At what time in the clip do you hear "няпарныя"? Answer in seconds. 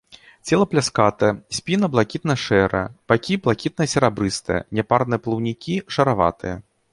4.79-5.23